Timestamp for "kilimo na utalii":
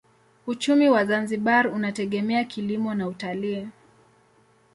2.43-3.67